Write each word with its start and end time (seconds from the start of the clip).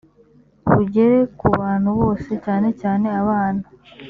bugere 0.73 1.17
ku 1.39 1.45
bantu 1.59 1.89
bose 1.99 2.31
cyane 2.45 2.67
cyane 2.81 3.05
abana 3.21 3.63